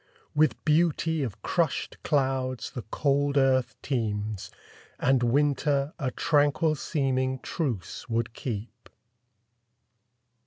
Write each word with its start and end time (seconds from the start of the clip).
With 0.33 0.65
beauty 0.65 1.21
of 1.21 1.43
crushed 1.43 2.01
clouds 2.01 2.71
the 2.71 2.81
cold 2.89 3.37
earth 3.37 3.75
teems, 3.83 4.49
And 4.97 5.21
winter 5.21 5.93
a 5.99 6.09
tranquil 6.09 6.73
seeming 6.73 7.37
truce 7.37 8.09
would 8.09 8.33
keep. 8.33 8.89